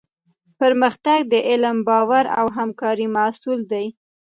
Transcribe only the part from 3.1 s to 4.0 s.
محصول دی.